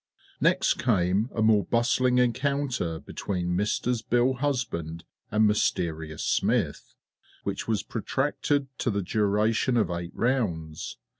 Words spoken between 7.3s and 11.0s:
which was protracted to the duration of eight rounds.